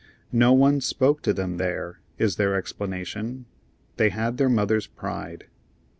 "No 0.33 0.51
one 0.51 0.81
spoke 0.81 1.21
to 1.21 1.31
them 1.31 1.57
there," 1.57 1.99
is 2.17 2.37
their 2.37 2.55
explanation. 2.55 3.45
They 3.97 4.09
had 4.09 4.37
their 4.37 4.49
mother's 4.49 4.87
pride. 4.87 5.45